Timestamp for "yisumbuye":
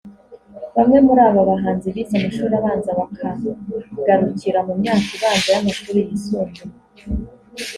6.07-6.61